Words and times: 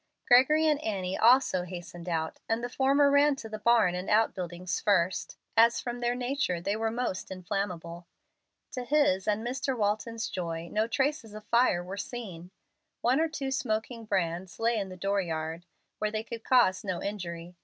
Gregory 0.27 0.65
and 0.65 0.81
Annie 0.81 1.15
also 1.15 1.61
hastened 1.61 2.09
out, 2.09 2.39
and 2.49 2.63
the 2.63 2.69
former 2.69 3.11
ran 3.11 3.35
to 3.35 3.47
the 3.47 3.59
barn 3.59 3.93
and 3.93 4.09
out 4.09 4.33
buildings 4.33 4.79
first, 4.79 5.37
as 5.55 5.79
from 5.79 5.99
their 5.99 6.15
nature 6.15 6.59
they 6.59 6.75
were 6.75 6.89
most 6.89 7.29
inflammable. 7.29 8.07
To 8.71 8.83
his 8.83 9.27
and 9.27 9.45
Mr. 9.45 9.77
Walton's 9.77 10.27
joy, 10.27 10.69
no 10.71 10.87
traces 10.87 11.35
of 11.35 11.45
fire 11.45 11.83
were 11.83 11.97
seen. 11.97 12.49
One 13.01 13.19
or 13.19 13.29
two 13.29 13.51
smoking 13.51 14.05
brands 14.05 14.59
lay 14.59 14.77
in 14.79 14.89
the 14.89 14.97
door 14.97 15.21
yard, 15.21 15.67
where 15.99 16.09
they 16.09 16.23
could 16.23 16.43
cause 16.43 16.83
no 16.83 17.03
injury. 17.03 17.53